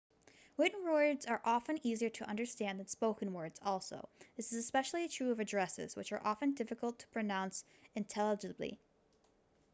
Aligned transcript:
written 0.57 0.83
words 0.83 1.27
are 1.27 1.39
often 1.45 1.77
easier 1.85 2.09
to 2.09 2.27
understand 2.27 2.79
than 2.79 2.87
spoken 2.87 3.33
words 3.33 3.59
also 3.61 4.09
this 4.35 4.51
is 4.51 4.57
especially 4.57 5.07
true 5.07 5.29
of 5.29 5.39
addresses 5.39 5.95
which 5.95 6.11
are 6.11 6.25
often 6.25 6.55
difficult 6.55 6.97
to 6.97 7.07
pronounce 7.09 7.63
intelligibly 7.93 8.79